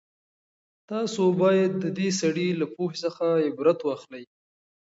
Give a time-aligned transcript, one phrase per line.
[0.91, 4.23] تاسو بايد د دې سړي له پوهې څخه عبرت واخلئ.